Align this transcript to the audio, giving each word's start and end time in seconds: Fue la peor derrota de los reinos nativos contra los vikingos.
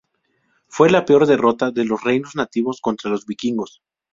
Fue 0.67 0.89
la 0.89 1.05
peor 1.05 1.27
derrota 1.27 1.69
de 1.69 1.85
los 1.85 2.03
reinos 2.03 2.35
nativos 2.35 2.81
contra 2.81 3.11
los 3.11 3.23
vikingos. 3.27 3.83